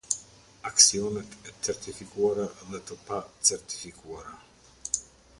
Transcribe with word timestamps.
Aksionet 0.69 1.33
e 1.49 1.51
Certifikuara 1.67 2.45
dhe 2.71 2.79
të 2.89 2.97
Pa 3.09 3.19
Certifikuara. 3.51 4.33